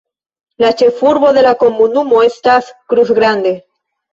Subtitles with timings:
[0.63, 3.57] La ĉefurbo de la komunumo estas Cruz Grande.